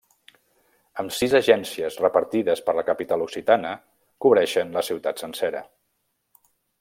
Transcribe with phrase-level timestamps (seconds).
[1.01, 3.73] Amb sis agències repartides per la capital occitana,
[4.27, 5.63] cobreixen la ciutat sencera.